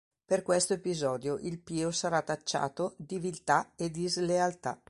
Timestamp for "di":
2.97-3.19, 3.91-4.07